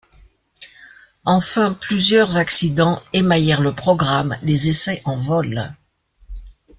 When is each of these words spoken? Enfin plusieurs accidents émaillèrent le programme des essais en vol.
Enfin 1.25 1.75
plusieurs 1.79 2.37
accidents 2.37 3.03
émaillèrent 3.13 3.61
le 3.61 3.71
programme 3.71 4.35
des 4.41 4.67
essais 4.67 4.99
en 5.05 5.15
vol. 5.15 5.75